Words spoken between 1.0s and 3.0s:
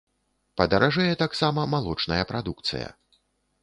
таксама малочная прадукцыя.